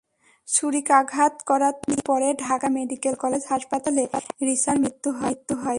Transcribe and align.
ছুরিকাঘাত 0.47 1.33
করার 1.47 1.73
তিন 1.73 1.89
দিন 1.91 1.99
পরে 2.05 2.27
ঢাকা 2.39 2.67
মেডিকেল 2.69 3.15
কলেজ 3.15 3.43
হাসপাতালে 3.49 4.03
রিসার 4.41 4.77
মৃত্যু 4.79 5.09
হয়। 5.11 5.35